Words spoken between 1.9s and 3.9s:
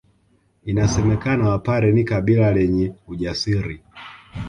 ni kabila lenye ujasiri